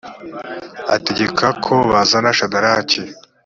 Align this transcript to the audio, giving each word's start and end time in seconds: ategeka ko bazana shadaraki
ategeka 0.95 1.45
ko 1.65 1.75
bazana 1.91 2.29
shadaraki 2.37 3.01